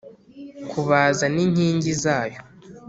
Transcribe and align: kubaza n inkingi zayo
kubaza 0.69 1.25
n 1.33 1.37
inkingi 1.45 1.91
zayo 2.03 2.39